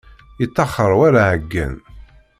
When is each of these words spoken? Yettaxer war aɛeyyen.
Yettaxer 0.39 0.91
war 0.99 1.15
aɛeyyen. 1.23 1.75